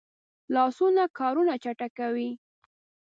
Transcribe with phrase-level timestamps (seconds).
[0.53, 2.29] لاسونه کارونه چټکوي